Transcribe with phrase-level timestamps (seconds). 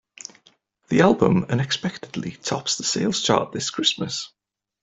[0.87, 4.31] The album unexpectedly tops the sales chart this Christmas.